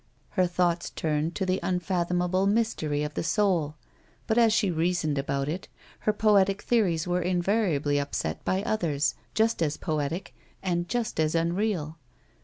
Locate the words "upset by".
7.99-8.63